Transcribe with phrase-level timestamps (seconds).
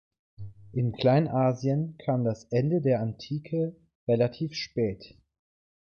[0.73, 3.75] In Kleinasien kam das Ende der Antike
[4.07, 5.15] relativ spät.